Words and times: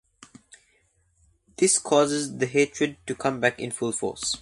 This 1.57 1.77
causes 1.77 2.35
the 2.35 2.47
hatred 2.47 2.97
to 3.05 3.13
come 3.13 3.39
back 3.39 3.59
in 3.59 3.69
full 3.69 3.91
force. 3.91 4.35